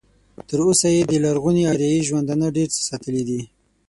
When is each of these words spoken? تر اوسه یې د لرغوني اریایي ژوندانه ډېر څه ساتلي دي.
تر 0.49 0.59
اوسه 0.67 0.87
یې 0.95 1.01
د 1.07 1.13
لرغوني 1.23 1.63
اریایي 1.73 2.01
ژوندانه 2.09 2.47
ډېر 2.57 2.67
څه 2.75 2.81
ساتلي 2.89 3.23
دي. 3.29 3.41